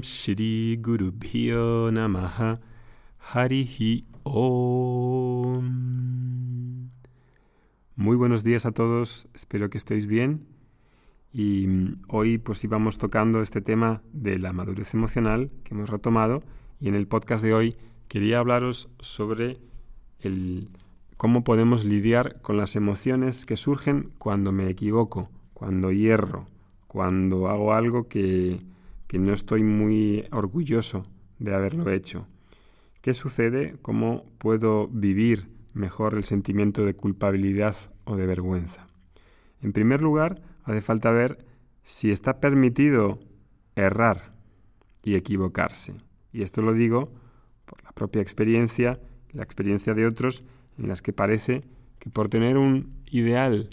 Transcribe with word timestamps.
Om 0.00 0.02
Shri 0.02 0.78
Guru 0.80 1.12
Bhyo 1.12 1.90
Namaha 1.92 2.58
Harihi 3.18 4.06
Om. 4.22 5.60
Muy 7.96 8.16
buenos 8.16 8.42
días 8.42 8.64
a 8.64 8.72
todos, 8.72 9.28
espero 9.34 9.68
que 9.68 9.76
estéis 9.76 10.06
bien. 10.06 10.46
Y 11.34 11.66
mm, 11.66 11.96
hoy 12.08 12.38
pues 12.38 12.64
íbamos 12.64 12.96
tocando 12.96 13.42
este 13.42 13.60
tema 13.60 14.00
de 14.14 14.38
la 14.38 14.54
madurez 14.54 14.94
emocional 14.94 15.50
que 15.64 15.74
hemos 15.74 15.90
retomado 15.90 16.42
y 16.80 16.88
en 16.88 16.94
el 16.94 17.06
podcast 17.06 17.44
de 17.44 17.52
hoy 17.52 17.76
quería 18.08 18.38
hablaros 18.38 18.88
sobre 19.00 19.58
el 20.20 20.70
cómo 21.18 21.44
podemos 21.44 21.84
lidiar 21.84 22.40
con 22.40 22.56
las 22.56 22.74
emociones 22.74 23.44
que 23.44 23.58
surgen 23.58 24.12
cuando 24.16 24.50
me 24.50 24.70
equivoco, 24.70 25.28
cuando 25.52 25.92
hierro, 25.92 26.46
cuando 26.86 27.48
hago 27.48 27.74
algo 27.74 28.08
que, 28.08 28.62
no 29.18 29.32
estoy 29.32 29.62
muy 29.62 30.26
orgulloso 30.30 31.04
de 31.38 31.54
haberlo 31.54 31.90
hecho. 31.90 32.26
¿Qué 33.00 33.14
sucede? 33.14 33.76
¿Cómo 33.82 34.24
puedo 34.38 34.88
vivir 34.88 35.48
mejor 35.72 36.14
el 36.14 36.24
sentimiento 36.24 36.84
de 36.84 36.94
culpabilidad 36.94 37.76
o 38.04 38.16
de 38.16 38.26
vergüenza? 38.26 38.86
En 39.62 39.72
primer 39.72 40.02
lugar, 40.02 40.42
hace 40.64 40.80
falta 40.80 41.10
ver 41.10 41.44
si 41.82 42.10
está 42.10 42.40
permitido 42.40 43.18
errar 43.74 44.34
y 45.02 45.14
equivocarse. 45.14 45.94
Y 46.32 46.42
esto 46.42 46.62
lo 46.62 46.74
digo 46.74 47.12
por 47.64 47.82
la 47.82 47.92
propia 47.92 48.22
experiencia, 48.22 49.00
la 49.32 49.42
experiencia 49.42 49.94
de 49.94 50.06
otros, 50.06 50.44
en 50.78 50.88
las 50.88 51.02
que 51.02 51.12
parece 51.12 51.64
que 51.98 52.10
por 52.10 52.28
tener 52.28 52.58
un 52.58 52.92
ideal 53.10 53.70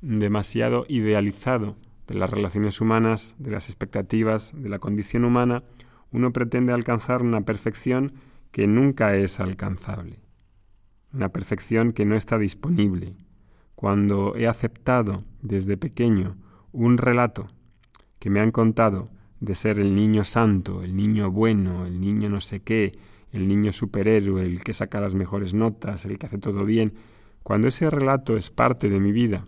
demasiado 0.00 0.84
idealizado 0.88 1.76
de 2.06 2.14
las 2.14 2.30
relaciones 2.30 2.80
humanas, 2.80 3.36
de 3.38 3.50
las 3.50 3.68
expectativas, 3.68 4.52
de 4.54 4.68
la 4.68 4.78
condición 4.78 5.24
humana, 5.24 5.62
uno 6.10 6.32
pretende 6.32 6.72
alcanzar 6.72 7.22
una 7.22 7.42
perfección 7.42 8.12
que 8.50 8.66
nunca 8.66 9.16
es 9.16 9.40
alcanzable, 9.40 10.20
una 11.12 11.30
perfección 11.30 11.92
que 11.92 12.04
no 12.04 12.16
está 12.16 12.38
disponible. 12.38 13.14
Cuando 13.74 14.36
he 14.36 14.46
aceptado 14.46 15.24
desde 15.40 15.76
pequeño 15.76 16.36
un 16.70 16.98
relato 16.98 17.48
que 18.18 18.30
me 18.30 18.40
han 18.40 18.52
contado 18.52 19.10
de 19.40 19.54
ser 19.54 19.80
el 19.80 19.94
niño 19.94 20.22
santo, 20.24 20.82
el 20.82 20.94
niño 20.94 21.30
bueno, 21.30 21.86
el 21.86 22.00
niño 22.00 22.28
no 22.28 22.40
sé 22.40 22.62
qué, 22.62 22.92
el 23.32 23.48
niño 23.48 23.72
superhéroe, 23.72 24.44
el 24.44 24.62
que 24.62 24.74
saca 24.74 25.00
las 25.00 25.14
mejores 25.14 25.54
notas, 25.54 26.04
el 26.04 26.18
que 26.18 26.26
hace 26.26 26.38
todo 26.38 26.64
bien, 26.64 26.92
cuando 27.42 27.68
ese 27.68 27.90
relato 27.90 28.36
es 28.36 28.50
parte 28.50 28.88
de 28.88 29.00
mi 29.00 29.10
vida 29.10 29.46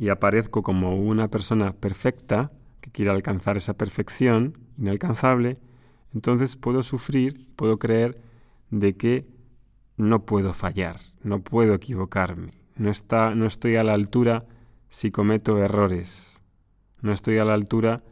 y 0.00 0.08
aparezco 0.08 0.62
como 0.62 0.96
una 0.96 1.28
persona 1.28 1.74
perfecta, 1.74 2.50
que 2.80 2.90
quiere 2.90 3.10
alcanzar 3.10 3.58
esa 3.58 3.74
perfección 3.74 4.56
inalcanzable, 4.78 5.58
entonces 6.14 6.56
puedo 6.56 6.82
sufrir, 6.82 7.46
puedo 7.54 7.78
creer 7.78 8.18
de 8.70 8.96
que 8.96 9.26
no 9.98 10.24
puedo 10.24 10.54
fallar, 10.54 10.96
no 11.22 11.42
puedo 11.42 11.74
equivocarme, 11.74 12.52
no, 12.76 12.90
está, 12.90 13.34
no 13.34 13.44
estoy 13.44 13.76
a 13.76 13.84
la 13.84 13.92
altura 13.92 14.46
si 14.88 15.10
cometo 15.10 15.58
errores, 15.58 16.42
no 17.02 17.12
estoy 17.12 17.36
a 17.36 17.44
la 17.44 17.52
altura 17.52 18.02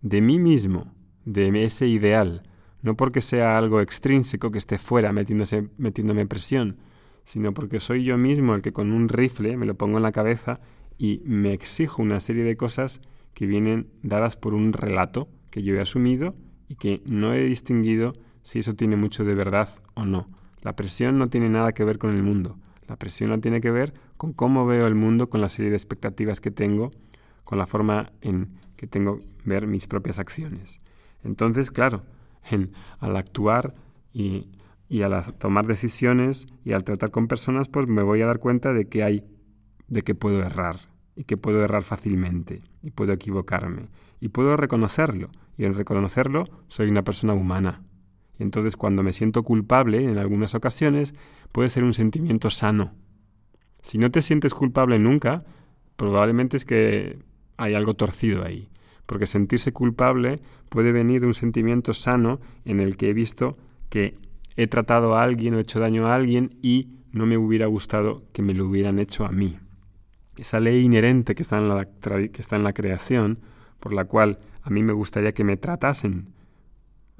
de 0.00 0.22
mí 0.22 0.38
mismo, 0.38 0.94
de 1.26 1.62
ese 1.62 1.86
ideal, 1.86 2.42
no 2.80 2.96
porque 2.96 3.20
sea 3.20 3.58
algo 3.58 3.82
extrínseco 3.82 4.50
que 4.50 4.58
esté 4.58 4.78
fuera 4.78 5.12
metiéndose, 5.12 5.68
metiéndome 5.76 6.24
presión, 6.24 6.78
sino 7.24 7.52
porque 7.52 7.80
soy 7.80 8.02
yo 8.02 8.16
mismo 8.16 8.54
el 8.54 8.62
que 8.62 8.72
con 8.72 8.92
un 8.92 9.10
rifle 9.10 9.58
me 9.58 9.66
lo 9.66 9.74
pongo 9.74 9.98
en 9.98 10.04
la 10.04 10.12
cabeza 10.12 10.60
y 10.98 11.20
me 11.24 11.52
exijo 11.52 12.02
una 12.02 12.20
serie 12.20 12.44
de 12.44 12.56
cosas 12.56 13.00
que 13.34 13.46
vienen 13.46 13.88
dadas 14.02 14.36
por 14.36 14.54
un 14.54 14.72
relato 14.72 15.28
que 15.50 15.62
yo 15.62 15.74
he 15.74 15.80
asumido 15.80 16.34
y 16.68 16.76
que 16.76 17.02
no 17.06 17.34
he 17.34 17.44
distinguido 17.44 18.14
si 18.42 18.60
eso 18.60 18.74
tiene 18.74 18.96
mucho 18.96 19.24
de 19.24 19.34
verdad 19.34 19.68
o 19.94 20.04
no. 20.04 20.28
La 20.62 20.76
presión 20.76 21.18
no 21.18 21.28
tiene 21.28 21.48
nada 21.48 21.72
que 21.72 21.84
ver 21.84 21.98
con 21.98 22.14
el 22.14 22.22
mundo. 22.22 22.58
La 22.86 22.96
presión 22.96 23.30
no 23.30 23.40
tiene 23.40 23.60
que 23.60 23.70
ver 23.70 23.94
con 24.16 24.32
cómo 24.32 24.66
veo 24.66 24.86
el 24.86 24.94
mundo, 24.94 25.28
con 25.28 25.40
la 25.40 25.48
serie 25.48 25.70
de 25.70 25.76
expectativas 25.76 26.40
que 26.40 26.50
tengo, 26.50 26.90
con 27.44 27.58
la 27.58 27.66
forma 27.66 28.12
en 28.20 28.48
que 28.76 28.86
tengo 28.86 29.20
ver 29.44 29.66
mis 29.66 29.86
propias 29.86 30.18
acciones. 30.18 30.80
Entonces, 31.22 31.70
claro, 31.70 32.04
al 33.00 33.16
actuar 33.16 33.74
y, 34.12 34.48
y 34.88 35.02
al 35.02 35.34
tomar 35.34 35.66
decisiones 35.66 36.46
y 36.64 36.72
al 36.72 36.84
tratar 36.84 37.10
con 37.10 37.28
personas, 37.28 37.68
pues 37.68 37.86
me 37.86 38.02
voy 38.02 38.22
a 38.22 38.26
dar 38.26 38.38
cuenta 38.38 38.72
de 38.72 38.88
que 38.88 39.02
hay 39.02 39.24
de 39.88 40.02
que 40.02 40.14
puedo 40.14 40.42
errar 40.42 40.76
y 41.16 41.24
que 41.24 41.36
puedo 41.36 41.62
errar 41.62 41.82
fácilmente 41.82 42.60
y 42.82 42.90
puedo 42.90 43.12
equivocarme 43.12 43.88
y 44.20 44.28
puedo 44.28 44.56
reconocerlo 44.56 45.30
y 45.56 45.64
en 45.64 45.74
reconocerlo 45.74 46.48
soy 46.68 46.88
una 46.88 47.04
persona 47.04 47.34
humana. 47.34 47.82
Y 48.38 48.42
entonces 48.42 48.76
cuando 48.76 49.02
me 49.02 49.12
siento 49.12 49.42
culpable 49.44 50.04
en 50.04 50.18
algunas 50.18 50.54
ocasiones 50.54 51.14
puede 51.52 51.68
ser 51.68 51.84
un 51.84 51.94
sentimiento 51.94 52.50
sano. 52.50 52.94
Si 53.82 53.98
no 53.98 54.10
te 54.10 54.22
sientes 54.22 54.54
culpable 54.54 54.98
nunca, 54.98 55.44
probablemente 55.96 56.56
es 56.56 56.64
que 56.64 57.18
hay 57.56 57.74
algo 57.74 57.94
torcido 57.94 58.44
ahí, 58.44 58.68
porque 59.06 59.26
sentirse 59.26 59.72
culpable 59.72 60.40
puede 60.68 60.90
venir 60.90 61.20
de 61.20 61.28
un 61.28 61.34
sentimiento 61.34 61.94
sano 61.94 62.40
en 62.64 62.80
el 62.80 62.96
que 62.96 63.10
he 63.10 63.14
visto 63.14 63.56
que 63.88 64.14
he 64.56 64.66
tratado 64.66 65.14
a 65.14 65.22
alguien 65.22 65.54
o 65.54 65.58
he 65.58 65.62
hecho 65.62 65.78
daño 65.78 66.06
a 66.06 66.14
alguien 66.14 66.56
y 66.62 66.88
no 67.12 67.26
me 67.26 67.38
hubiera 67.38 67.66
gustado 67.66 68.24
que 68.32 68.42
me 68.42 68.54
lo 68.54 68.66
hubieran 68.66 68.98
hecho 68.98 69.24
a 69.24 69.30
mí 69.30 69.58
esa 70.36 70.60
ley 70.60 70.82
inherente 70.84 71.34
que 71.34 71.42
está 71.42 71.58
en 71.58 71.68
la, 71.68 71.84
que 71.86 72.30
está 72.38 72.56
en 72.56 72.64
la 72.64 72.72
creación, 72.72 73.40
por 73.80 73.92
la 73.92 74.04
cual 74.04 74.38
a 74.62 74.70
mí 74.70 74.82
me 74.82 74.92
gustaría 74.92 75.32
que 75.32 75.44
me 75.44 75.56
tratasen, 75.56 76.32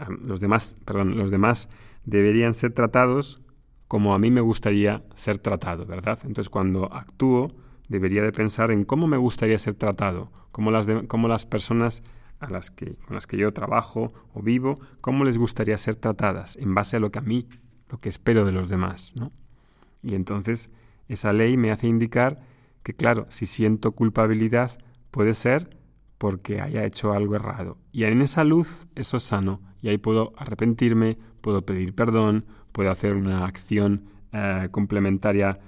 los 0.09 0.41
demás, 0.41 0.77
perdón, 0.85 1.17
los 1.17 1.31
demás 1.31 1.69
deberían 2.05 2.55
ser 2.55 2.73
tratados 2.73 3.41
como 3.87 4.15
a 4.15 4.19
mí 4.19 4.31
me 4.31 4.41
gustaría 4.41 5.05
ser 5.15 5.39
tratado, 5.39 5.87
¿verdad? 5.87 6.19
Entonces 6.25 6.51
cuando 6.51 6.93
actúo 6.93 7.55
debería 7.89 8.23
de 8.23 8.33
pensar 8.33 8.71
en 8.71 8.85
cómo 8.85 9.07
me 9.07 9.17
gustaría 9.17 9.59
ser 9.59 9.75
tratado, 9.75 10.33
cómo 10.51 10.71
las, 10.71 10.87
cómo 11.07 11.29
las 11.29 11.47
personas 11.47 12.03
a 12.41 12.51
las 12.51 12.71
que, 12.71 12.95
con 12.97 13.15
las 13.15 13.27
que 13.27 13.37
yo 13.37 13.53
trabajo 13.53 14.13
o 14.33 14.43
vivo, 14.43 14.81
cómo 15.01 15.25
les 15.25 15.39
gustaría 15.39 15.79
ser 15.79 15.97
tratadas 15.97 16.57
en 16.57 16.75
base 16.75 16.97
a 16.97 17.01
lo 17.01 17.11
que 17.11 17.19
a 17.19 17.23
mí, 17.23 17.47
lo 17.89 17.99
que 17.99 18.09
espero 18.09 18.45
de 18.45 18.53
los 18.53 18.69
demás, 18.69 19.13
¿no? 19.15 19.33
Y 20.03 20.15
entonces 20.15 20.71
esa 21.09 21.33
ley 21.33 21.57
me 21.57 21.71
hace 21.71 21.87
indicar 21.87 22.41
que 22.85 22.95
claro, 22.95 23.27
si 23.31 23.47
siento 23.47 23.93
culpabilidad 23.93 24.79
puede 25.11 25.35
ser 25.35 25.77
porque 26.19 26.61
haya 26.61 26.85
hecho 26.85 27.13
algo 27.13 27.35
errado. 27.35 27.79
Y 27.91 28.05
en 28.05 28.23
esa 28.23 28.45
luz 28.45 28.87
eso 28.95 29.17
es 29.17 29.25
sano 29.25 29.61
y 29.83 29.89
ahí 29.89 29.99
puedo 29.99 30.33
arrepentirme, 30.37 31.19
puedo 31.41 31.63
pedir 31.67 31.95
perdón, 31.95 32.45
puedo 32.71 32.91
hacer 32.91 33.15
una 33.15 33.47
acción 33.47 34.05
eh, 34.33 34.69
complementaria 34.71 35.59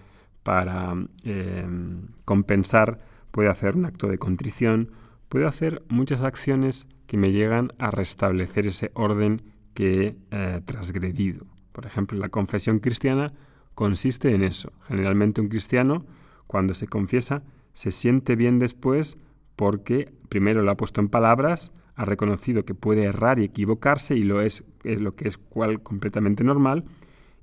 para 0.43 0.95
em, 1.25 2.09
compensar, 2.25 3.01
puedo 3.33 3.51
hacer 3.51 3.77
un 3.77 3.87
acto 3.87 4.07
de 4.09 4.19
contrición, 4.19 4.93
puedo 5.29 5.49
hacer 5.49 5.83
muchas 5.89 6.23
acciones 6.23 6.87
que 7.07 7.17
me 7.17 7.33
llegan 7.33 7.73
a 7.79 7.91
restablecer 7.91 8.67
ese 8.67 8.91
orden 8.95 9.43
que 9.75 10.01
he 10.01 10.17
eh, 10.31 10.61
transgredido. 10.65 11.47
Por 11.73 11.87
ejemplo, 11.87 12.19
la 12.19 12.29
confesión 12.29 12.79
cristiana 12.79 13.33
consiste 13.75 14.35
en 14.35 14.43
eso. 14.43 14.73
Generalmente 14.87 15.41
un 15.41 15.49
cristiano 15.49 16.05
cuando 16.47 16.75
se 16.75 16.87
confiesa, 16.87 17.43
se 17.75 17.91
siente 17.91 18.37
bien 18.37 18.59
después 18.59 19.19
porque 19.57 20.13
primero 20.29 20.63
lo 20.63 20.71
ha 20.71 20.77
puesto 20.77 21.01
en 21.01 21.09
palabras, 21.09 21.73
ha 21.95 22.05
reconocido 22.05 22.65
que 22.65 22.75
puede 22.75 23.05
errar 23.05 23.39
y 23.39 23.45
equivocarse 23.45 24.17
y 24.17 24.23
lo 24.23 24.41
es, 24.41 24.65
es 24.85 25.01
lo 25.01 25.15
que 25.15 25.29
es 25.29 25.39
cual 25.39 25.83
completamente 25.83 26.45
normal 26.45 26.85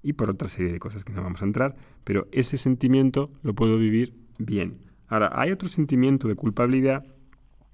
y 0.04 0.14
por 0.14 0.30
otra 0.30 0.48
serie 0.48 0.72
de 0.72 0.80
cosas 0.80 1.04
que 1.04 1.14
no 1.14 1.24
vamos 1.24 1.42
a 1.42 1.46
entrar, 1.46 1.76
pero 2.04 2.28
ese 2.32 2.58
sentimiento 2.58 3.32
lo 3.42 3.54
puedo 3.56 3.78
vivir 3.78 4.14
bien. 4.38 4.78
Ahora, 5.08 5.32
hay 5.34 5.52
otro 5.52 5.70
sentimiento 5.70 6.28
de 6.28 6.36
culpabilidad 6.36 7.06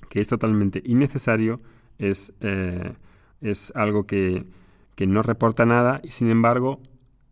que 0.10 0.22
es 0.22 0.28
totalmente 0.28 0.82
innecesario, 0.86 1.62
es, 1.98 2.34
eh, 2.40 2.94
es 3.42 3.72
algo 3.76 4.06
que, 4.06 4.46
que 4.96 5.08
no 5.08 5.22
reporta 5.22 5.66
nada 5.66 6.02
y 6.04 6.12
sin 6.12 6.30
embargo 6.30 6.82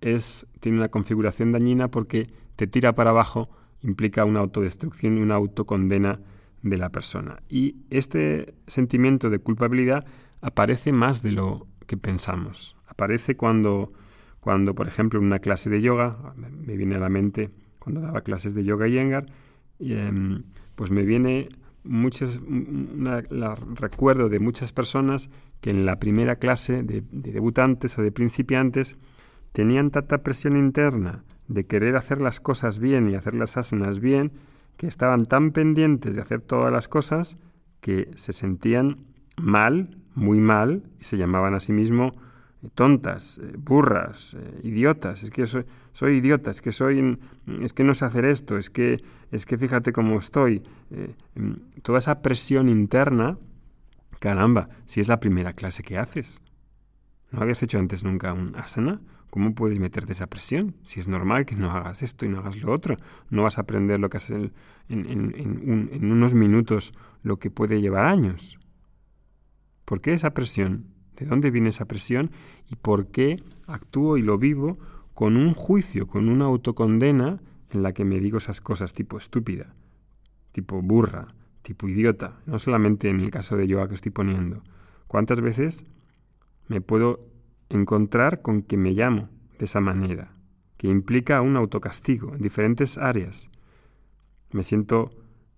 es, 0.01 0.45
tiene 0.59 0.77
una 0.77 0.89
configuración 0.89 1.51
dañina 1.51 1.89
porque 1.89 2.29
te 2.55 2.67
tira 2.67 2.93
para 2.93 3.11
abajo 3.11 3.49
implica 3.81 4.25
una 4.25 4.39
autodestrucción 4.39 5.17
y 5.17 5.21
una 5.21 5.35
autocondena 5.35 6.19
de 6.61 6.77
la 6.77 6.91
persona. 6.91 7.41
Y 7.49 7.77
este 7.89 8.55
sentimiento 8.67 9.29
de 9.29 9.39
culpabilidad 9.39 10.05
aparece 10.41 10.91
más 10.91 11.21
de 11.21 11.31
lo 11.31 11.67
que 11.85 11.97
pensamos. 11.97 12.75
Aparece 12.87 13.37
cuando, 13.37 13.93
cuando 14.39 14.75
por 14.75 14.87
ejemplo, 14.87 15.19
en 15.19 15.25
una 15.25 15.39
clase 15.39 15.69
de 15.69 15.81
yoga, 15.81 16.33
me 16.35 16.75
viene 16.75 16.95
a 16.95 16.99
la 16.99 17.09
mente 17.09 17.51
cuando 17.79 18.01
daba 18.01 18.21
clases 18.21 18.53
de 18.53 18.63
yoga 18.63 18.87
y 18.87 19.93
em, 19.93 20.43
pues 20.75 20.91
me 20.91 21.03
viene 21.03 21.49
muchas, 21.83 22.39
recuerdo 23.75 24.29
de 24.29 24.39
muchas 24.39 24.73
personas 24.73 25.29
que 25.61 25.69
en 25.69 25.85
la 25.85 25.97
primera 25.97 26.35
clase 26.35 26.83
de 26.83 27.03
debutantes 27.11 27.97
o 27.97 28.01
de 28.01 28.11
principiantes 28.11 28.97
tenían 29.57 29.89
tanta 29.89 30.19
presión 30.19 30.55
interna 30.55 31.23
de 31.47 31.65
querer 31.65 31.95
hacer 31.95 32.21
las 32.21 32.39
cosas 32.39 32.77
bien 32.77 33.09
y 33.09 33.15
hacer 33.15 33.33
las 33.33 33.57
asanas 33.57 33.99
bien, 33.99 34.31
que 34.77 34.85
estaban 34.85 35.25
tan 35.25 35.49
pendientes 35.49 36.13
de 36.13 36.21
hacer 36.21 36.43
todas 36.43 36.71
las 36.71 36.87
cosas 36.87 37.37
que 37.79 38.11
se 38.13 38.33
sentían 38.33 39.07
mal, 39.35 39.97
muy 40.13 40.39
mal 40.39 40.83
y 40.99 41.05
se 41.05 41.17
llamaban 41.17 41.55
a 41.55 41.59
sí 41.59 41.73
mismos 41.73 42.13
eh, 42.61 42.69
tontas, 42.75 43.39
eh, 43.39 43.55
burras, 43.57 44.37
eh, 44.39 44.59
idiotas, 44.61 45.23
es 45.23 45.31
que 45.31 45.47
soy, 45.47 45.65
soy 45.91 46.17
idiota, 46.17 46.51
es 46.51 46.61
que 46.61 46.71
soy, 46.71 47.17
es 47.59 47.73
que 47.73 47.83
no 47.83 47.95
sé 47.95 48.05
hacer 48.05 48.25
esto, 48.25 48.59
es 48.59 48.69
que, 48.69 49.01
es 49.31 49.47
que 49.47 49.57
fíjate 49.57 49.91
cómo 49.91 50.19
estoy. 50.19 50.61
Mm, 51.33 51.81
toda 51.81 51.97
esa 51.97 52.21
presión 52.21 52.69
interna, 52.69 53.39
caramba, 54.19 54.69
si 54.85 54.99
es 54.99 55.07
la 55.07 55.19
primera 55.19 55.53
clase 55.53 55.81
que 55.81 55.97
haces. 55.97 56.43
¿No 57.31 57.41
habías 57.41 57.63
hecho 57.63 57.79
antes 57.79 58.03
nunca 58.03 58.33
un 58.33 58.55
asana? 58.55 59.01
¿Cómo 59.29 59.53
puedes 59.53 59.79
meterte 59.79 60.13
esa 60.13 60.27
presión? 60.27 60.75
Si 60.83 60.99
es 60.99 61.07
normal 61.07 61.45
que 61.45 61.55
no 61.55 61.69
hagas 61.71 62.01
esto 62.01 62.25
y 62.25 62.29
no 62.29 62.39
hagas 62.39 62.61
lo 62.61 62.71
otro, 62.71 62.97
no 63.29 63.43
vas 63.43 63.57
a 63.57 63.61
aprender 63.61 63.99
lo 63.99 64.09
que 64.09 64.17
haces 64.17 64.51
en, 64.89 65.33
en 65.35 66.11
unos 66.11 66.33
minutos, 66.33 66.93
lo 67.23 67.37
que 67.37 67.51
puede 67.51 67.81
llevar 67.81 68.05
años. 68.05 68.57
¿Por 69.87 70.01
qué 70.01 70.13
esa 70.13 70.33
presión? 70.33 70.87
¿De 71.15 71.25
dónde 71.25 71.49
viene 71.49 71.69
esa 71.69 71.85
presión? 71.85 72.31
¿Y 72.69 72.75
por 72.75 73.07
qué 73.07 73.41
actúo 73.67 74.17
y 74.17 74.21
lo 74.21 74.37
vivo 74.37 74.77
con 75.13 75.37
un 75.37 75.53
juicio, 75.53 76.07
con 76.07 76.29
una 76.29 76.45
autocondena 76.45 77.41
en 77.71 77.83
la 77.83 77.93
que 77.93 78.05
me 78.05 78.19
digo 78.19 78.37
esas 78.37 78.61
cosas 78.61 78.93
tipo 78.93 79.17
estúpida, 79.17 79.75
tipo 80.51 80.81
burra, 80.81 81.35
tipo 81.61 81.87
idiota? 81.87 82.39
No 82.45 82.59
solamente 82.59 83.09
en 83.09 83.19
el 83.19 83.31
caso 83.31 83.57
de 83.57 83.67
yoga 83.67 83.87
que 83.87 83.95
estoy 83.95 84.11
poniendo. 84.11 84.61
¿Cuántas 85.07 85.41
veces 85.41 85.85
me 86.67 86.81
puedo 86.81 87.25
encontrar 87.69 88.41
con 88.41 88.61
que 88.61 88.77
me 88.77 88.91
llamo 88.91 89.29
de 89.59 89.65
esa 89.65 89.79
manera, 89.79 90.33
que 90.77 90.87
implica 90.87 91.41
un 91.41 91.57
autocastigo 91.57 92.33
en 92.35 92.41
diferentes 92.41 92.97
áreas. 92.97 93.49
Me 94.51 94.63
siento 94.63 95.09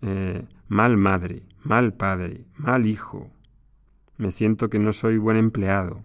eh, 0.02 0.46
mal 0.68 0.98
madre, 0.98 1.44
mal 1.64 1.94
padre, 1.94 2.46
mal 2.56 2.86
hijo. 2.86 3.30
Me 4.18 4.32
siento 4.32 4.70
que 4.70 4.80
no 4.80 4.94
soy 4.94 5.18
buen 5.18 5.38
empleado. 5.38 6.04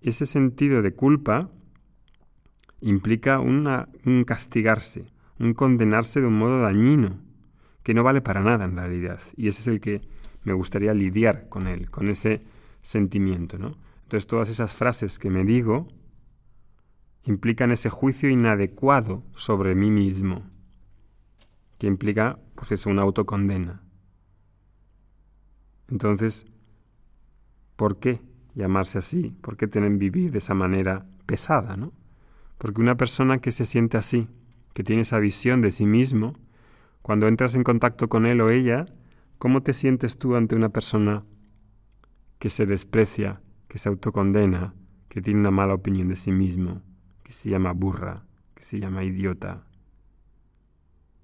Ese 0.00 0.26
sentido 0.26 0.82
de 0.82 0.94
culpa 0.94 1.50
implica 2.80 3.40
un 3.40 4.24
castigarse, 4.26 5.06
un 5.38 5.54
condenarse 5.54 6.20
de 6.20 6.26
un 6.26 6.38
modo 6.38 6.60
dañino, 6.60 7.18
que 7.82 7.94
no 7.94 8.02
vale 8.02 8.20
para 8.20 8.40
nada 8.40 8.64
en 8.64 8.76
realidad. 8.76 9.20
Y 9.36 9.48
ese 9.48 9.62
es 9.62 9.68
el 9.68 9.80
que 9.80 10.02
me 10.42 10.52
gustaría 10.52 10.92
lidiar 10.92 11.48
con 11.48 11.66
él, 11.66 11.90
con 11.90 12.08
ese 12.08 12.42
sentimiento, 12.82 13.58
¿no? 13.58 13.76
Entonces 14.04 14.26
todas 14.26 14.48
esas 14.48 14.72
frases 14.72 15.18
que 15.18 15.30
me 15.30 15.44
digo 15.44 15.88
implican 17.24 17.72
ese 17.72 17.90
juicio 17.90 18.28
inadecuado 18.28 19.24
sobre 19.34 19.74
mí 19.74 19.90
mismo, 19.90 20.48
que 21.78 21.86
implica, 21.86 22.38
pues 22.54 22.72
eso, 22.72 22.90
una 22.90 23.02
autocondena. 23.02 23.82
Entonces, 25.88 26.46
¿por 27.76 27.98
qué 27.98 28.20
llamarse 28.54 28.98
así? 28.98 29.30
¿Por 29.40 29.56
qué 29.56 29.66
tienen 29.66 29.98
vivir 29.98 30.30
de 30.30 30.38
esa 30.38 30.54
manera 30.54 31.06
pesada, 31.26 31.76
no? 31.76 31.92
Porque 32.58 32.80
una 32.80 32.96
persona 32.96 33.38
que 33.38 33.52
se 33.52 33.66
siente 33.66 33.96
así, 33.96 34.28
que 34.74 34.84
tiene 34.84 35.02
esa 35.02 35.18
visión 35.18 35.62
de 35.62 35.70
sí 35.70 35.86
mismo, 35.86 36.34
cuando 37.00 37.26
entras 37.26 37.54
en 37.54 37.64
contacto 37.64 38.08
con 38.08 38.26
él 38.26 38.40
o 38.42 38.50
ella, 38.50 38.86
¿cómo 39.38 39.62
te 39.62 39.72
sientes 39.72 40.18
tú 40.18 40.36
ante 40.36 40.54
una 40.54 40.68
persona 40.68 41.24
que 42.38 42.50
se 42.50 42.66
desprecia, 42.66 43.40
que 43.74 43.78
se 43.78 43.88
autocondena, 43.88 44.72
que 45.08 45.20
tiene 45.20 45.40
una 45.40 45.50
mala 45.50 45.74
opinión 45.74 46.06
de 46.06 46.14
sí 46.14 46.30
mismo, 46.30 46.80
que 47.24 47.32
se 47.32 47.50
llama 47.50 47.72
burra, 47.72 48.22
que 48.54 48.62
se 48.62 48.78
llama 48.78 49.02
idiota. 49.02 49.64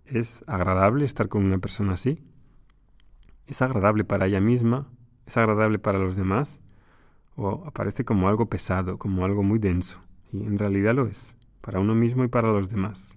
¿Es 0.05 0.43
agradable 0.49 1.05
estar 1.05 1.29
con 1.29 1.45
una 1.45 1.59
persona 1.59 1.93
así? 1.93 2.25
¿Es 3.47 3.63
agradable 3.63 4.03
para 4.03 4.27
ella 4.27 4.41
misma? 4.41 4.89
¿Es 5.27 5.37
agradable 5.37 5.79
para 5.79 6.01
los 6.01 6.17
demás? 6.17 6.61
¿O 7.37 7.63
aparece 7.69 8.05
como 8.05 8.29
algo 8.29 8.51
pesado, 8.51 8.99
como 8.99 9.25
algo 9.25 9.45
muy 9.45 9.61
denso? 9.61 10.03
Y 10.33 10.43
en 10.43 10.59
realidad 10.59 10.97
lo 10.97 11.07
es, 11.07 11.37
para 11.61 11.79
uno 11.79 11.95
mismo 11.95 12.25
y 12.25 12.29
para 12.29 12.49
los 12.49 12.69
demás. 12.69 13.17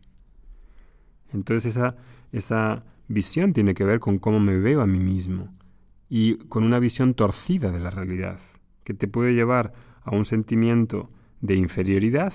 Entonces 1.33 1.75
esa, 1.75 1.95
esa 2.31 2.83
visión 3.07 3.51
tiene 3.53 3.73
que 3.73 3.83
ver 3.83 3.99
con 3.99 4.19
cómo 4.19 4.39
me 4.39 4.59
veo 4.59 4.81
a 4.81 4.85
mí 4.85 4.99
mismo 4.99 5.51
y 6.07 6.37
con 6.49 6.63
una 6.63 6.77
visión 6.77 7.15
torcida 7.15 7.71
de 7.71 7.79
la 7.79 7.89
realidad 7.89 8.37
que 8.83 8.93
te 8.93 9.07
puede 9.07 9.33
llevar 9.33 9.73
a 10.03 10.15
un 10.15 10.25
sentimiento 10.25 11.09
de 11.41 11.55
inferioridad 11.55 12.33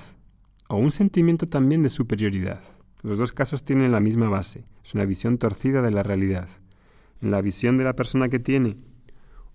o 0.69 0.77
un 0.77 0.91
sentimiento 0.91 1.47
también 1.47 1.83
de 1.83 1.89
superioridad. 1.89 2.63
Los 3.03 3.19
dos 3.19 3.33
casos 3.33 3.63
tienen 3.63 3.93
la 3.93 4.01
misma 4.01 4.29
base, 4.29 4.65
es 4.85 4.95
una 4.95 5.05
visión 5.05 5.39
torcida 5.39 5.83
de 5.83 5.91
la 5.91 6.03
realidad. 6.03 6.49
En 7.21 7.31
la 7.31 7.41
visión 7.41 7.79
de 7.79 7.85
la 7.85 7.95
persona 7.95 8.29
que 8.29 8.39
tiene 8.39 8.77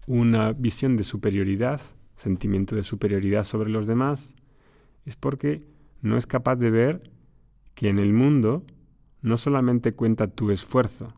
una 0.08 0.54
visión 0.54 0.98
de 0.98 1.04
superioridad, 1.04 1.82
sentimiento 2.16 2.76
de 2.76 2.84
superioridad 2.84 3.44
sobre 3.44 3.70
los 3.70 3.88
demás, 3.88 4.34
es 5.06 5.16
porque 5.16 5.64
no 6.02 6.18
es 6.18 6.26
capaz 6.26 6.56
de 6.56 6.72
ver 6.72 7.12
que 7.74 7.90
en 7.90 8.00
el 8.00 8.14
mundo 8.14 8.66
no 9.22 9.38
solamente 9.38 9.94
cuenta 9.94 10.28
tu 10.28 10.52
esfuerzo, 10.52 11.14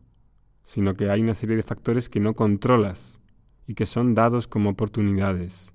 sino 0.62 0.94
que 0.94 1.10
hay 1.10 1.20
una 1.20 1.34
serie 1.34 1.56
de 1.56 1.62
factores 1.62 2.08
que 2.08 2.20
no 2.20 2.34
controlas 2.34 3.20
y 3.66 3.74
que 3.74 3.86
son 3.86 4.14
dados 4.14 4.46
como 4.46 4.70
oportunidades. 4.70 5.72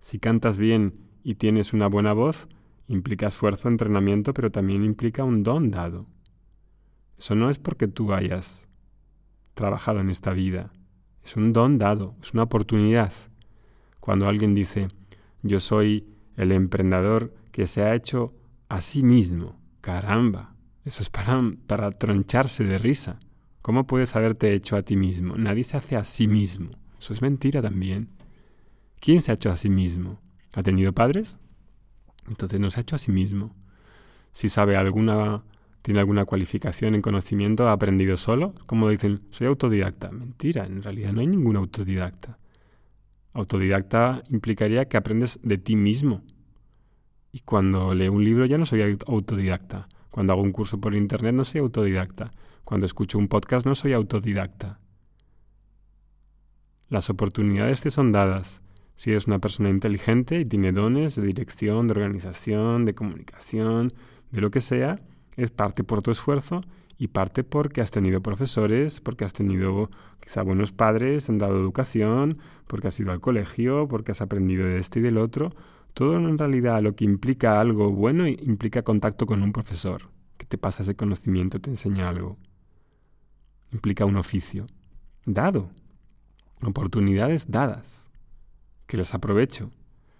Si 0.00 0.18
cantas 0.18 0.58
bien 0.58 0.94
y 1.22 1.34
tienes 1.34 1.72
una 1.72 1.88
buena 1.88 2.12
voz, 2.12 2.48
implica 2.88 3.26
esfuerzo, 3.26 3.68
entrenamiento, 3.68 4.32
pero 4.32 4.50
también 4.50 4.84
implica 4.84 5.24
un 5.24 5.42
don 5.42 5.70
dado. 5.70 6.06
Eso 7.18 7.34
no 7.34 7.50
es 7.50 7.58
porque 7.58 7.88
tú 7.88 8.12
hayas 8.12 8.68
trabajado 9.54 10.00
en 10.00 10.10
esta 10.10 10.32
vida, 10.32 10.70
es 11.24 11.34
un 11.34 11.52
don 11.52 11.78
dado, 11.78 12.14
es 12.22 12.34
una 12.34 12.44
oportunidad. 12.44 13.12
Cuando 14.00 14.28
alguien 14.28 14.54
dice, 14.54 14.88
yo 15.42 15.58
soy 15.58 16.06
el 16.36 16.52
emprendedor 16.52 17.34
que 17.50 17.66
se 17.66 17.82
ha 17.82 17.94
hecho 17.94 18.34
a 18.68 18.80
sí 18.80 19.02
mismo, 19.02 19.58
caramba, 19.80 20.54
eso 20.84 21.02
es 21.02 21.10
para, 21.10 21.42
para 21.66 21.90
troncharse 21.90 22.62
de 22.64 22.78
risa. 22.78 23.18
¿Cómo 23.66 23.84
puedes 23.84 24.14
haberte 24.14 24.54
hecho 24.54 24.76
a 24.76 24.82
ti 24.82 24.94
mismo? 24.94 25.36
Nadie 25.36 25.64
se 25.64 25.76
hace 25.76 25.96
a 25.96 26.04
sí 26.04 26.28
mismo. 26.28 26.70
Eso 27.00 27.12
es 27.12 27.20
mentira 27.20 27.60
también. 27.60 28.10
¿Quién 29.00 29.20
se 29.20 29.32
ha 29.32 29.34
hecho 29.34 29.50
a 29.50 29.56
sí 29.56 29.68
mismo? 29.68 30.20
¿Ha 30.52 30.62
tenido 30.62 30.92
padres? 30.92 31.36
Entonces 32.28 32.60
no 32.60 32.70
se 32.70 32.78
ha 32.78 32.82
hecho 32.82 32.94
a 32.94 33.00
sí 33.00 33.10
mismo. 33.10 33.56
Si 34.30 34.48
sabe 34.48 34.76
alguna, 34.76 35.42
tiene 35.82 35.98
alguna 35.98 36.26
cualificación 36.26 36.94
en 36.94 37.02
conocimiento, 37.02 37.66
ha 37.66 37.72
aprendido 37.72 38.16
solo. 38.18 38.54
Como 38.66 38.88
dicen, 38.88 39.22
soy 39.30 39.48
autodidacta. 39.48 40.12
Mentira, 40.12 40.64
en 40.64 40.84
realidad 40.84 41.12
no 41.12 41.20
hay 41.20 41.26
ningún 41.26 41.56
autodidacta. 41.56 42.38
Autodidacta 43.32 44.22
implicaría 44.30 44.84
que 44.84 44.96
aprendes 44.96 45.40
de 45.42 45.58
ti 45.58 45.74
mismo. 45.74 46.22
Y 47.32 47.40
cuando 47.40 47.94
leo 47.94 48.12
un 48.12 48.22
libro 48.22 48.46
ya 48.46 48.58
no 48.58 48.64
soy 48.64 48.96
autodidacta. 49.08 49.88
Cuando 50.12 50.34
hago 50.34 50.42
un 50.42 50.52
curso 50.52 50.80
por 50.80 50.94
internet 50.94 51.34
no 51.34 51.44
soy 51.44 51.62
autodidacta. 51.62 52.30
Cuando 52.66 52.84
escucho 52.84 53.16
un 53.16 53.28
podcast 53.28 53.64
no 53.64 53.76
soy 53.76 53.92
autodidacta. 53.92 54.80
Las 56.88 57.10
oportunidades 57.10 57.80
te 57.82 57.92
son 57.92 58.10
dadas. 58.10 58.60
Si 58.96 59.12
eres 59.12 59.28
una 59.28 59.38
persona 59.38 59.70
inteligente 59.70 60.40
y 60.40 60.44
tiene 60.44 60.72
dones 60.72 61.14
de 61.14 61.24
dirección, 61.24 61.86
de 61.86 61.92
organización, 61.92 62.84
de 62.84 62.96
comunicación, 62.96 63.92
de 64.32 64.40
lo 64.40 64.50
que 64.50 64.60
sea, 64.60 65.00
es 65.36 65.52
parte 65.52 65.84
por 65.84 66.02
tu 66.02 66.10
esfuerzo 66.10 66.64
y 66.98 67.06
parte 67.06 67.44
porque 67.44 67.82
has 67.82 67.92
tenido 67.92 68.20
profesores, 68.20 69.00
porque 69.00 69.24
has 69.24 69.32
tenido 69.32 69.88
quizá 70.18 70.42
buenos 70.42 70.72
padres, 70.72 71.28
han 71.28 71.38
dado 71.38 71.54
educación, 71.54 72.38
porque 72.66 72.88
has 72.88 72.98
ido 72.98 73.12
al 73.12 73.20
colegio, 73.20 73.86
porque 73.86 74.10
has 74.10 74.22
aprendido 74.22 74.66
de 74.66 74.78
este 74.78 74.98
y 74.98 75.02
del 75.02 75.18
otro. 75.18 75.54
Todo 75.94 76.16
en 76.16 76.36
realidad 76.36 76.82
lo 76.82 76.96
que 76.96 77.04
implica 77.04 77.60
algo 77.60 77.92
bueno 77.92 78.26
implica 78.26 78.82
contacto 78.82 79.24
con 79.24 79.44
un 79.44 79.52
profesor, 79.52 80.10
que 80.36 80.46
te 80.46 80.58
pasa 80.58 80.82
ese 80.82 80.96
conocimiento, 80.96 81.60
te 81.60 81.70
enseña 81.70 82.08
algo 82.08 82.36
implica 83.72 84.04
un 84.04 84.16
oficio 84.16 84.66
dado, 85.24 85.70
oportunidades 86.62 87.50
dadas, 87.50 88.10
que 88.86 88.96
las 88.96 89.14
aprovecho, 89.14 89.70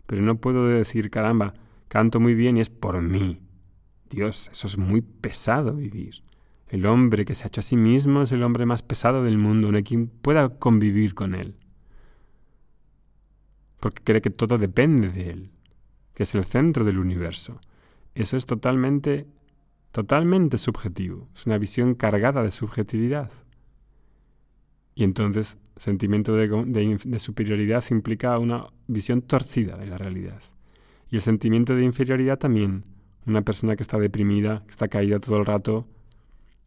pero 0.07 0.23
no 0.23 0.41
puedo 0.41 0.67
decir, 0.67 1.11
caramba, 1.11 1.55
canto 1.89 2.21
muy 2.21 2.35
bien 2.35 2.57
y 2.57 2.61
es 2.61 2.71
por 2.71 3.01
mí. 3.01 3.41
Dios, 4.11 4.49
eso 4.53 4.67
es 4.67 4.77
muy 4.79 5.01
pesado 5.01 5.75
vivir. 5.75 6.23
El 6.69 6.87
hombre 6.87 7.25
que 7.25 7.35
se 7.35 7.45
ha 7.45 7.47
hecho 7.47 7.61
a 7.61 7.65
sí 7.65 7.77
mismo 7.77 8.23
es 8.23 8.33
el 8.33 8.43
hombre 8.43 8.67
más 8.67 8.83
pesado 8.83 9.23
del 9.23 9.39
mundo, 9.39 9.71
no 9.71 9.77
hay 9.77 9.85
quien 9.85 10.09
pueda 10.09 10.59
convivir 10.59 11.15
con 11.15 11.35
él. 11.35 11.57
Porque 13.79 14.03
cree 14.03 14.21
que 14.21 14.31
todo 14.31 14.59
depende 14.59 15.11
de 15.11 15.31
él, 15.31 15.51
que 16.15 16.25
es 16.25 16.35
el 16.35 16.45
centro 16.45 16.85
del 16.85 16.99
universo. 16.99 17.61
Eso 18.15 18.37
es 18.37 18.47
totalmente 18.47 19.27
totalmente 19.97 20.59
subjetivo, 20.59 21.27
es 21.35 21.47
una 21.47 21.57
visión 21.57 21.95
cargada 21.95 22.43
de 22.43 22.51
subjetividad. 22.51 23.31
Y 24.95 25.05
entonces, 25.05 25.57
sentimiento 25.79 26.37
de, 26.37 27.19
superioridad 27.19 27.83
implica 27.91 28.39
una 28.39 28.67
visión 28.89 29.23
torcida 29.23 29.79
de 29.79 29.87
la 29.87 29.97
realidad. 29.97 30.43
Y 31.09 31.17
el 31.17 31.23
sentimiento 31.23 31.75
de 31.75 31.85
inferioridad 31.85 32.39
también. 32.39 32.85
Una 33.25 33.41
persona 33.41 33.75
que 33.75 33.83
está 33.83 33.99
deprimida, 33.99 34.65
que 34.67 34.73
está 34.73 34.89
caída 34.89 35.19
todo 35.19 35.39
el 35.39 35.47
rato, 35.47 35.89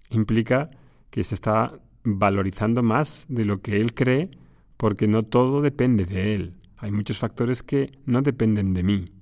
implica 0.09 0.71
que 1.11 1.23
se 1.23 1.35
está 1.35 1.79
valorizando 2.03 2.81
más 2.81 3.27
de 3.29 3.45
lo 3.45 3.61
que 3.61 3.79
él 3.79 3.93
cree 3.93 4.31
porque 4.75 5.07
no 5.07 5.21
todo 5.21 5.61
depende 5.61 6.05
de 6.05 6.33
él. 6.33 6.55
Hay 6.77 6.91
muchos 6.91 7.19
factores 7.19 7.61
que 7.61 7.91
no 8.07 8.23
dependen 8.23 8.73
de 8.73 8.81
mí. 8.81 9.13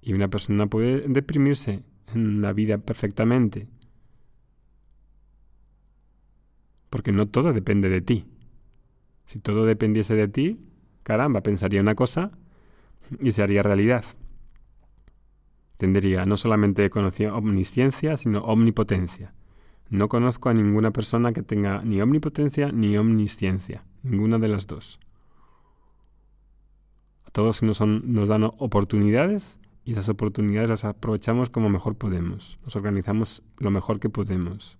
Y 0.00 0.12
una 0.12 0.28
persona 0.28 0.68
puede 0.68 1.08
deprimirse 1.08 1.82
en 2.14 2.40
la 2.40 2.52
vida 2.52 2.78
perfectamente. 2.78 3.68
Porque 6.90 7.12
no 7.12 7.28
todo 7.28 7.52
depende 7.52 7.88
de 7.88 8.00
ti. 8.00 8.26
Si 9.24 9.38
todo 9.38 9.66
dependiese 9.66 10.14
de 10.14 10.28
ti, 10.28 10.58
caramba, 11.02 11.42
pensaría 11.42 11.80
una 11.80 11.94
cosa 11.94 12.32
y 13.20 13.32
se 13.32 13.42
haría 13.42 13.62
realidad. 13.62 14.04
Tendría 15.76 16.24
no 16.24 16.36
solamente 16.36 16.90
omnisciencia, 17.30 18.16
sino 18.16 18.40
omnipotencia. 18.40 19.34
No 19.90 20.08
conozco 20.08 20.48
a 20.48 20.54
ninguna 20.54 20.90
persona 20.90 21.32
que 21.32 21.42
tenga 21.42 21.82
ni 21.82 22.00
omnipotencia 22.00 22.72
ni 22.72 22.96
omnisciencia, 22.98 23.84
ninguna 24.02 24.38
de 24.38 24.48
las 24.48 24.66
dos. 24.66 24.98
A 27.24 27.30
todos 27.30 27.62
nos, 27.62 27.80
nos 27.80 28.28
dan 28.28 28.44
oportunidades 28.44 29.60
y 29.88 29.92
esas 29.92 30.10
oportunidades 30.10 30.68
las 30.68 30.84
aprovechamos 30.84 31.48
como 31.48 31.70
mejor 31.70 31.96
podemos, 31.96 32.58
nos 32.62 32.76
organizamos 32.76 33.42
lo 33.56 33.70
mejor 33.70 34.00
que 34.00 34.10
podemos. 34.10 34.76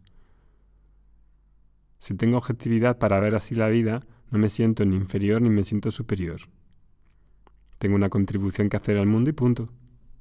Si 1.98 2.12
tengo 2.12 2.36
objetividad 2.36 2.98
para 2.98 3.18
ver 3.18 3.34
así 3.34 3.54
la 3.54 3.68
vida, 3.68 4.06
no 4.30 4.38
me 4.38 4.50
siento 4.50 4.84
ni 4.84 4.96
inferior 4.96 5.40
ni 5.40 5.48
me 5.48 5.64
siento 5.64 5.90
superior. 5.90 6.42
Tengo 7.78 7.96
una 7.96 8.10
contribución 8.10 8.68
que 8.68 8.76
hacer 8.76 8.98
al 8.98 9.06
mundo 9.06 9.30
y 9.30 9.32
punto. 9.32 9.70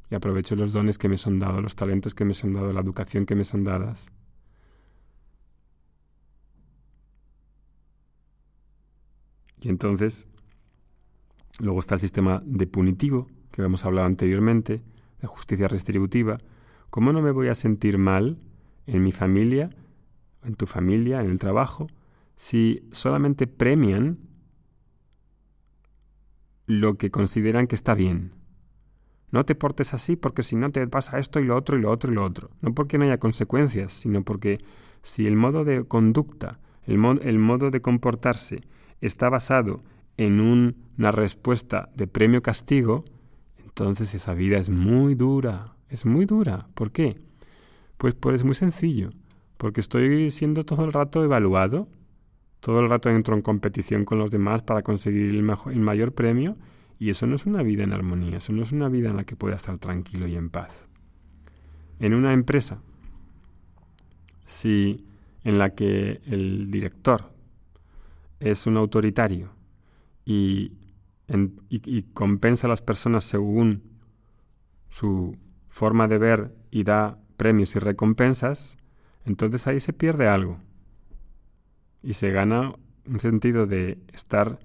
Y 0.09 0.15
aprovecho 0.15 0.55
los 0.55 0.71
dones 0.71 0.97
que 0.97 1.09
me 1.09 1.17
son 1.17 1.37
dados, 1.37 1.61
los 1.61 1.75
talentos 1.75 2.15
que 2.15 2.23
me 2.23 2.33
son 2.33 2.53
dados, 2.53 2.73
la 2.73 2.79
educación 2.79 3.25
que 3.25 3.35
me 3.35 3.43
son 3.43 3.65
dadas. 3.65 4.09
Y 9.59 9.67
entonces, 9.67 10.27
luego 11.59 11.79
está 11.81 11.95
el 11.95 11.99
sistema 11.99 12.41
de 12.45 12.67
punitivo, 12.67 13.27
que 13.63 13.67
hemos 13.67 13.85
hablado 13.85 14.07
anteriormente, 14.07 14.81
de 15.21 15.27
justicia 15.27 15.67
restributiva. 15.67 16.37
¿Cómo 16.89 17.11
no 17.11 17.21
me 17.21 17.31
voy 17.31 17.47
a 17.47 17.55
sentir 17.55 17.97
mal 17.97 18.37
en 18.85 19.03
mi 19.03 19.11
familia, 19.11 19.71
en 20.43 20.55
tu 20.55 20.67
familia, 20.67 21.21
en 21.21 21.31
el 21.31 21.39
trabajo, 21.39 21.87
si 22.35 22.87
solamente 22.91 23.47
premian 23.47 24.19
lo 26.67 26.97
que 26.97 27.09
consideran 27.09 27.67
que 27.67 27.75
está 27.75 27.95
bien? 27.95 28.31
No 29.31 29.43
te 29.43 29.55
portes 29.55 29.93
así 29.93 30.15
porque 30.15 30.43
si 30.43 30.55
no 30.55 30.71
te 30.71 30.85
pasa 30.87 31.19
esto 31.19 31.39
y 31.39 31.45
lo 31.45 31.55
otro 31.55 31.77
y 31.77 31.81
lo 31.81 31.91
otro 31.91 32.11
y 32.11 32.15
lo 32.15 32.23
otro. 32.23 32.51
No 32.61 32.73
porque 32.73 32.97
no 32.97 33.05
haya 33.05 33.17
consecuencias, 33.17 33.91
sino 33.91 34.23
porque 34.23 34.59
si 35.01 35.27
el 35.27 35.35
modo 35.35 35.65
de 35.65 35.83
conducta, 35.83 36.59
el, 36.85 37.03
el 37.23 37.39
modo 37.39 37.71
de 37.71 37.81
comportarse 37.81 38.61
está 39.01 39.29
basado 39.29 39.81
en 40.15 40.39
una 40.39 41.11
respuesta 41.11 41.89
de 41.95 42.07
premio-castigo, 42.07 43.03
entonces 43.77 44.15
esa 44.15 44.33
vida 44.33 44.57
es 44.57 44.71
muy 44.71 45.13
dura, 45.13 45.75
es 45.87 46.03
muy 46.03 46.25
dura. 46.25 46.67
¿Por 46.73 46.91
qué? 46.91 47.21
Pues, 47.99 48.15
pues 48.15 48.37
es 48.37 48.43
muy 48.43 48.55
sencillo, 48.55 49.11
porque 49.57 49.81
estoy 49.81 50.31
siendo 50.31 50.65
todo 50.65 50.83
el 50.83 50.91
rato 50.91 51.23
evaluado, 51.23 51.87
todo 52.59 52.79
el 52.79 52.89
rato 52.89 53.11
entro 53.11 53.35
en 53.35 53.43
competición 53.43 54.03
con 54.03 54.17
los 54.17 54.31
demás 54.31 54.63
para 54.63 54.81
conseguir 54.81 55.29
el, 55.29 55.47
el 55.67 55.79
mayor 55.79 56.13
premio, 56.13 56.57
y 56.97 57.11
eso 57.11 57.27
no 57.27 57.35
es 57.35 57.45
una 57.45 57.61
vida 57.61 57.83
en 57.83 57.93
armonía, 57.93 58.37
eso 58.37 58.51
no 58.51 58.63
es 58.63 58.71
una 58.71 58.89
vida 58.89 59.11
en 59.11 59.17
la 59.17 59.25
que 59.25 59.35
pueda 59.35 59.55
estar 59.55 59.77
tranquilo 59.77 60.25
y 60.25 60.35
en 60.35 60.49
paz. 60.49 60.87
En 61.99 62.15
una 62.15 62.33
empresa, 62.33 62.81
si 64.45 65.05
en 65.43 65.59
la 65.59 65.75
que 65.75 66.19
el 66.25 66.71
director 66.71 67.31
es 68.39 68.65
un 68.65 68.75
autoritario 68.77 69.51
y, 70.25 70.71
compensa 72.13 72.67
a 72.67 72.69
las 72.69 72.81
personas 72.81 73.23
según 73.23 73.83
su 74.89 75.37
forma 75.67 76.07
de 76.07 76.17
ver 76.17 76.55
y 76.71 76.83
da 76.83 77.19
premios 77.37 77.75
y 77.75 77.79
recompensas, 77.79 78.77
entonces 79.25 79.67
ahí 79.67 79.79
se 79.79 79.93
pierde 79.93 80.27
algo. 80.27 80.59
Y 82.01 82.13
se 82.13 82.31
gana 82.31 82.73
un 83.05 83.19
sentido 83.19 83.67
de 83.67 83.99
estar 84.13 84.59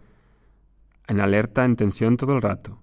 en 1.09 1.21
alerta, 1.21 1.65
en 1.65 1.77
tensión 1.77 2.17
todo 2.17 2.35
el 2.35 2.43
rato. 2.43 2.81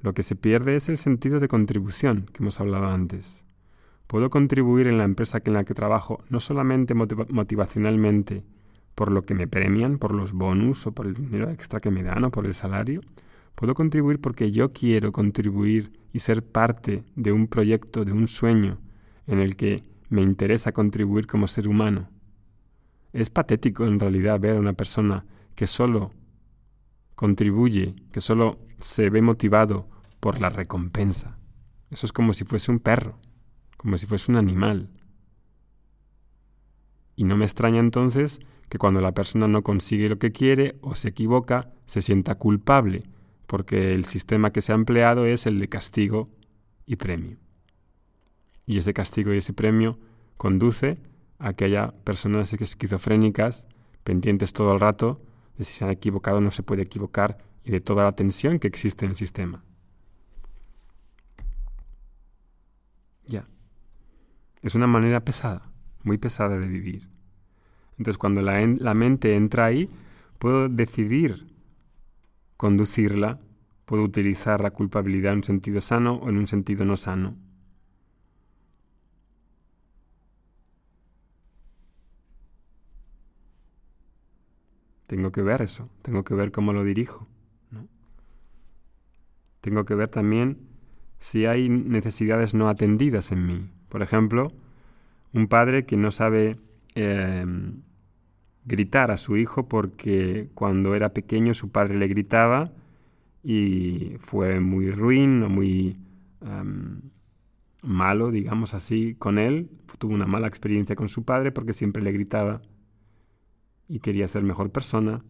Lo 0.00 0.14
que 0.14 0.22
se 0.22 0.34
pierde 0.34 0.76
es 0.76 0.88
el 0.88 0.98
sentido 0.98 1.40
de 1.40 1.48
contribución 1.48 2.26
que 2.32 2.42
hemos 2.42 2.60
hablado 2.60 2.86
antes. 2.86 3.44
Puedo 4.06 4.30
contribuir 4.30 4.86
en 4.86 4.98
la 4.98 5.04
empresa 5.04 5.40
en 5.44 5.52
la 5.52 5.64
que 5.64 5.74
trabajo 5.74 6.24
no 6.30 6.40
solamente 6.40 6.94
motivacionalmente, 6.94 8.44
por 8.94 9.10
lo 9.10 9.22
que 9.22 9.34
me 9.34 9.46
premian, 9.46 9.98
por 9.98 10.14
los 10.14 10.32
bonus 10.32 10.86
o 10.86 10.92
por 10.92 11.06
el 11.06 11.14
dinero 11.14 11.50
extra 11.50 11.80
que 11.80 11.90
me 11.90 12.02
dan 12.02 12.24
o 12.24 12.30
por 12.30 12.46
el 12.46 12.54
salario. 12.54 13.00
Puedo 13.54 13.74
contribuir 13.74 14.20
porque 14.20 14.52
yo 14.52 14.72
quiero 14.72 15.12
contribuir 15.12 15.92
y 16.12 16.20
ser 16.20 16.44
parte 16.44 17.04
de 17.16 17.32
un 17.32 17.46
proyecto, 17.46 18.04
de 18.04 18.12
un 18.12 18.28
sueño 18.28 18.78
en 19.26 19.38
el 19.38 19.56
que 19.56 19.84
me 20.08 20.22
interesa 20.22 20.72
contribuir 20.72 21.26
como 21.26 21.46
ser 21.46 21.68
humano. 21.68 22.08
Es 23.12 23.30
patético 23.30 23.86
en 23.86 24.00
realidad 24.00 24.40
ver 24.40 24.56
a 24.56 24.60
una 24.60 24.72
persona 24.72 25.24
que 25.54 25.66
solo 25.66 26.12
contribuye, 27.14 27.94
que 28.12 28.20
solo 28.20 28.58
se 28.78 29.10
ve 29.10 29.22
motivado 29.22 29.88
por 30.20 30.40
la 30.40 30.48
recompensa. 30.48 31.38
Eso 31.90 32.06
es 32.06 32.12
como 32.12 32.32
si 32.32 32.44
fuese 32.44 32.70
un 32.70 32.78
perro, 32.78 33.18
como 33.76 33.96
si 33.96 34.06
fuese 34.06 34.30
un 34.30 34.38
animal. 34.38 34.88
Y 37.20 37.24
no 37.24 37.36
me 37.36 37.44
extraña 37.44 37.80
entonces 37.80 38.40
que 38.70 38.78
cuando 38.78 39.02
la 39.02 39.12
persona 39.12 39.46
no 39.46 39.62
consigue 39.62 40.08
lo 40.08 40.18
que 40.18 40.32
quiere 40.32 40.78
o 40.80 40.94
se 40.94 41.08
equivoca, 41.08 41.70
se 41.84 42.00
sienta 42.00 42.36
culpable, 42.36 43.10
porque 43.46 43.92
el 43.92 44.06
sistema 44.06 44.52
que 44.52 44.62
se 44.62 44.72
ha 44.72 44.74
empleado 44.74 45.26
es 45.26 45.44
el 45.44 45.60
de 45.60 45.68
castigo 45.68 46.30
y 46.86 46.96
premio. 46.96 47.36
Y 48.64 48.78
ese 48.78 48.94
castigo 48.94 49.34
y 49.34 49.36
ese 49.36 49.52
premio 49.52 49.98
conduce 50.38 50.96
a 51.38 51.52
que 51.52 51.66
haya 51.66 51.92
personas 52.04 52.54
esquizofrénicas 52.54 53.66
pendientes 54.02 54.54
todo 54.54 54.72
el 54.72 54.80
rato 54.80 55.20
de 55.58 55.66
si 55.66 55.74
se 55.74 55.84
han 55.84 55.90
equivocado 55.90 56.38
o 56.38 56.40
no 56.40 56.50
se 56.50 56.62
puede 56.62 56.84
equivocar 56.84 57.36
y 57.64 57.70
de 57.70 57.82
toda 57.82 58.04
la 58.04 58.12
tensión 58.12 58.58
que 58.58 58.68
existe 58.68 59.04
en 59.04 59.10
el 59.10 59.18
sistema. 59.18 59.62
Ya. 63.26 63.46
Es 64.62 64.74
una 64.74 64.86
manera 64.86 65.22
pesada, 65.22 65.69
muy 66.02 66.18
pesada 66.18 66.58
de 66.58 66.66
vivir. 66.66 67.08
Entonces 67.98 68.18
cuando 68.18 68.42
la, 68.42 68.66
la 68.66 68.94
mente 68.94 69.36
entra 69.36 69.66
ahí, 69.66 69.90
puedo 70.38 70.68
decidir 70.68 71.46
conducirla, 72.56 73.40
puedo 73.84 74.02
utilizar 74.02 74.60
la 74.60 74.70
culpabilidad 74.70 75.32
en 75.32 75.38
un 75.38 75.44
sentido 75.44 75.80
sano 75.80 76.14
o 76.14 76.28
en 76.28 76.38
un 76.38 76.46
sentido 76.46 76.84
no 76.84 76.96
sano. 76.96 77.36
Tengo 85.06 85.32
que 85.32 85.42
ver 85.42 85.60
eso, 85.60 85.90
tengo 86.02 86.22
que 86.22 86.34
ver 86.34 86.52
cómo 86.52 86.72
lo 86.72 86.84
dirijo. 86.84 87.26
Tengo 89.60 89.84
que 89.84 89.94
ver 89.94 90.08
también 90.08 90.58
si 91.18 91.46
hay 91.46 91.68
necesidades 91.68 92.54
no 92.54 92.68
atendidas 92.68 93.32
en 93.32 93.46
mí. 93.46 93.70
Por 93.88 94.02
ejemplo, 94.02 94.52
un 95.32 95.46
padre 95.46 95.86
que 95.86 95.96
no 95.96 96.10
sabe 96.12 96.58
em, 96.94 97.82
gritar 98.64 99.10
a 99.10 99.16
su 99.16 99.36
hijo 99.36 99.68
porque 99.68 100.50
cuando 100.54 100.94
era 100.94 101.12
pequeño 101.12 101.54
su 101.54 101.70
padre 101.70 101.98
le 101.98 102.08
gritaba 102.08 102.72
y 103.42 104.16
fue 104.20 104.60
muy 104.60 104.90
ruin 104.90 105.42
o 105.42 105.48
muy 105.48 105.98
malo, 107.82 108.30
digamos 108.30 108.74
así, 108.74 109.14
con 109.18 109.38
él. 109.38 109.70
Tuvo 109.98 110.14
una 110.14 110.26
mala 110.26 110.46
experiencia 110.46 110.96
con 110.96 111.08
su 111.08 111.24
padre 111.24 111.52
porque 111.52 111.72
siempre 111.72 112.02
le 112.02 112.12
gritaba 112.12 112.62
y 113.88 114.00
quería 114.00 114.28
ser 114.28 114.42
mejor 114.42 114.70
persona, 114.70 115.24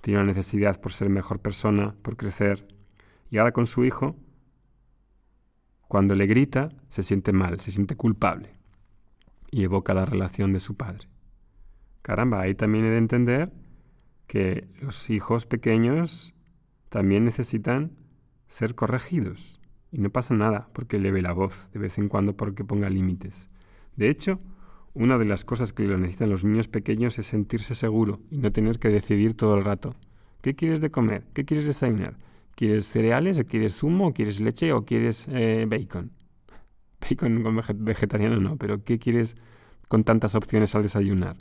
tenía 0.00 0.20
una 0.20 0.32
necesidad 0.32 0.80
por 0.80 0.92
ser 0.92 1.08
mejor 1.08 1.40
persona, 1.40 1.94
por 2.02 2.16
crecer. 2.16 2.66
Y 3.30 3.38
ahora 3.38 3.52
con 3.52 3.66
su 3.66 3.84
hijo, 3.84 4.16
cuando 5.88 6.14
le 6.14 6.26
grita, 6.26 6.70
se 6.88 7.02
siente 7.02 7.32
mal, 7.32 7.60
se 7.60 7.70
siente 7.70 7.96
culpable 7.96 8.55
y 9.50 9.64
evoca 9.64 9.94
la 9.94 10.04
relación 10.04 10.52
de 10.52 10.60
su 10.60 10.76
padre. 10.76 11.08
Caramba, 12.02 12.40
ahí 12.40 12.54
también 12.54 12.84
he 12.84 12.90
de 12.90 12.98
entender 12.98 13.52
que 14.26 14.68
los 14.80 15.10
hijos 15.10 15.46
pequeños 15.46 16.34
también 16.88 17.24
necesitan 17.24 17.92
ser 18.48 18.74
corregidos. 18.74 19.60
Y 19.92 19.98
no 19.98 20.10
pasa 20.10 20.34
nada 20.34 20.68
porque 20.72 20.98
leve 20.98 21.22
la 21.22 21.32
voz 21.32 21.70
de 21.72 21.78
vez 21.78 21.98
en 21.98 22.08
cuando 22.08 22.36
porque 22.36 22.64
ponga 22.64 22.90
límites. 22.90 23.48
De 23.96 24.08
hecho, 24.08 24.40
una 24.94 25.18
de 25.18 25.24
las 25.24 25.44
cosas 25.44 25.72
que 25.72 25.84
lo 25.84 25.98
necesitan 25.98 26.30
los 26.30 26.44
niños 26.44 26.68
pequeños 26.68 27.18
es 27.18 27.26
sentirse 27.26 27.74
seguro 27.74 28.20
y 28.30 28.38
no 28.38 28.52
tener 28.52 28.78
que 28.78 28.88
decidir 28.88 29.34
todo 29.34 29.56
el 29.56 29.64
rato. 29.64 29.94
¿Qué 30.42 30.54
quieres 30.54 30.80
de 30.80 30.90
comer? 30.90 31.26
¿Qué 31.34 31.44
quieres 31.44 31.66
desayunar? 31.66 32.16
¿Quieres 32.54 32.86
cereales 32.86 33.38
o 33.38 33.44
quieres 33.44 33.76
zumo 33.76 34.08
o 34.08 34.14
quieres 34.14 34.40
leche 34.40 34.72
o 34.72 34.84
quieres 34.84 35.26
eh, 35.28 35.66
bacon? 35.68 36.10
Bacon 37.08 37.42
con 37.42 37.84
vegetariano 37.84 38.40
no, 38.40 38.56
pero 38.56 38.84
¿qué 38.84 38.98
quieres 38.98 39.36
con 39.88 40.04
tantas 40.04 40.34
opciones 40.34 40.74
al 40.74 40.82
desayunar? 40.82 41.36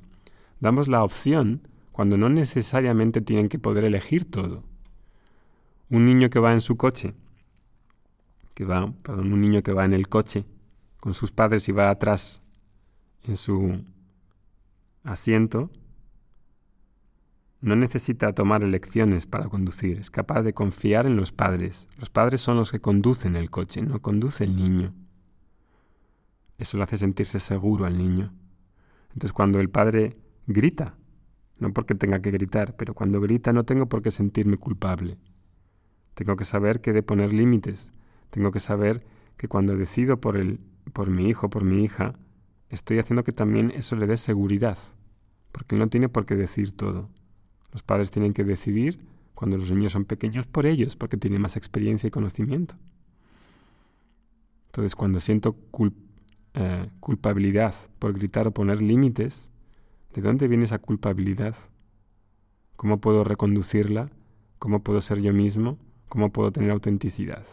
damos 0.60 0.88
la 0.88 1.04
opción 1.04 1.68
cuando 1.92 2.18
no 2.18 2.30
necesariamente 2.30 3.22
tienen 3.22 3.50
que 3.50 3.60
poder 3.60 3.86
elegir 3.86 4.30
todo. 4.30 4.64
Un 5.90 6.06
niño 6.06 6.30
que 6.30 6.40
va 6.40 6.54
en 6.54 6.62
su 6.62 6.78
coche, 6.78 7.14
que 8.54 8.66
va, 8.66 8.92
perdón, 9.04 9.32
un 9.32 9.42
niño 9.42 9.62
que 9.62 9.74
va 9.74 9.86
en 9.86 9.94
el 9.94 10.10
coche 10.10 10.46
con 11.00 11.14
sus 11.14 11.32
padres 11.32 11.70
y 11.70 11.72
va 11.72 11.90
atrás 11.90 12.42
en 13.24 13.38
su 13.38 13.84
asiento, 15.04 15.70
no 17.62 17.76
necesita 17.76 18.34
tomar 18.34 18.64
elecciones 18.64 19.26
para 19.26 19.48
conducir, 19.48 19.98
es 19.98 20.12
capaz 20.12 20.42
de 20.42 20.54
confiar 20.54 21.06
en 21.06 21.16
los 21.16 21.32
padres. 21.32 21.88
Los 21.98 22.10
padres 22.10 22.42
son 22.42 22.58
los 22.58 22.72
que 22.72 22.82
conducen 22.82 23.36
el 23.36 23.50
coche, 23.50 23.82
no 23.82 24.02
conduce 24.02 24.44
el 24.44 24.56
niño. 24.56 24.94
Eso 26.58 26.78
le 26.78 26.84
hace 26.84 26.98
sentirse 26.98 27.40
seguro 27.40 27.86
al 27.86 27.98
niño. 27.98 28.34
Entonces 29.10 29.34
cuando 29.34 29.60
el 29.60 29.70
padre 29.70 30.18
grita, 30.48 30.98
no 31.58 31.74
porque 31.74 31.96
tenga 31.96 32.22
que 32.22 32.32
gritar, 32.32 32.76
pero 32.76 32.94
cuando 32.94 33.22
grita 33.22 33.54
no 33.54 33.64
tengo 33.64 33.88
por 33.88 34.02
qué 34.02 34.12
sentirme 34.12 34.58
culpable. 34.58 35.18
Tengo 36.14 36.36
que 36.36 36.46
saber 36.46 36.82
que 36.82 36.94
de 36.94 37.04
poner 37.04 37.34
límites. 37.34 37.92
Tengo 38.30 38.52
que 38.52 38.60
saber 38.60 39.06
que 39.38 39.48
cuando 39.48 39.76
decido 39.76 40.20
por 40.20 40.38
el, 40.38 40.60
por 40.94 41.10
mi 41.10 41.30
hijo, 41.30 41.50
por 41.50 41.64
mi 41.64 41.84
hija, 41.84 42.16
estoy 42.70 43.00
haciendo 43.00 43.24
que 43.24 43.32
también 43.32 43.72
eso 43.72 43.96
le 43.96 44.08
dé 44.08 44.18
seguridad, 44.18 44.78
porque 45.52 45.76
él 45.76 45.80
no 45.80 45.90
tiene 45.90 46.10
por 46.10 46.26
qué 46.26 46.36
decir 46.36 46.76
todo. 46.76 47.10
Los 47.72 47.84
padres 47.84 48.12
tienen 48.12 48.34
que 48.34 48.44
decidir 48.44 49.06
cuando 49.34 49.58
los 49.58 49.72
niños 49.72 49.92
son 49.92 50.06
pequeños 50.06 50.48
por 50.48 50.66
ellos, 50.66 50.96
porque 50.96 51.18
tienen 51.18 51.42
más 51.42 51.58
experiencia 51.58 52.08
y 52.08 52.12
conocimiento. 52.12 52.76
Entonces, 54.68 54.96
cuando 54.96 55.20
siento 55.20 55.58
eh, 56.56 56.84
culpabilidad 57.02 57.76
por 58.00 58.14
gritar 58.14 58.48
o 58.48 58.54
poner 58.54 58.82
límites, 58.82 59.52
¿de 60.14 60.22
dónde 60.22 60.48
viene 60.48 60.64
esa 60.64 60.80
culpabilidad? 60.80 61.56
¿Cómo 62.76 63.02
puedo 63.02 63.24
reconducirla? 63.24 64.10
¿Cómo 64.58 64.82
puedo 64.82 65.02
ser 65.02 65.22
yo 65.22 65.34
mismo? 65.34 65.78
¿Cómo 66.08 66.32
puedo 66.32 66.52
tener 66.52 66.72
autenticidad? 66.72 67.46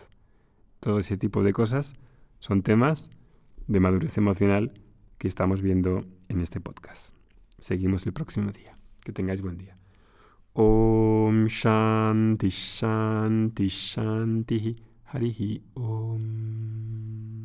Todo 0.78 0.98
ese 0.98 1.16
tipo 1.16 1.42
de 1.42 1.52
cosas 1.52 1.94
son 2.38 2.62
temas 2.62 3.10
de 3.66 3.80
madurez 3.80 4.16
emocional 4.18 4.72
que 5.18 5.28
estamos 5.28 5.62
viendo 5.62 6.04
en 6.28 6.40
este 6.40 6.60
podcast. 6.60 7.14
Seguimos 7.58 8.06
el 8.06 8.12
próximo 8.12 8.52
día. 8.52 8.76
Que 9.00 9.12
tengáis 9.12 9.42
buen 9.42 9.58
día. 9.58 9.76
Om 10.52 11.46
Shanti 11.46 12.48
Shanti 12.50 13.68
Shanti 13.68 14.76
Harihi 15.06 15.62
Om 15.74 17.41